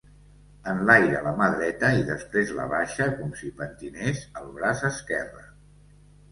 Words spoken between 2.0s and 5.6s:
després l'abaixa com si pentinés el braç esquerre.